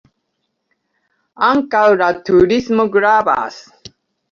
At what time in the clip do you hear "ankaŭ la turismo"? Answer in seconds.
1.51-2.89